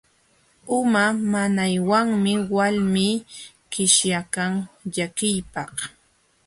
[0.77, 3.15] Uma nanaywanmi walmii
[3.71, 4.53] qishyaykan
[4.93, 5.73] llakiypaq.